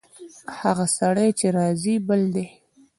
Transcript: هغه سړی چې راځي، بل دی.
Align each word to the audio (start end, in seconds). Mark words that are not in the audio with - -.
هغه 0.59 0.85
سړی 0.97 1.29
چې 1.39 1.47
راځي، 1.57 1.95
بل 2.07 2.21
دی. 2.35 2.47